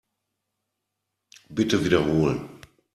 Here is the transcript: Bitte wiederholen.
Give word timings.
Bitte 1.51 1.85
wiederholen. 1.85 2.49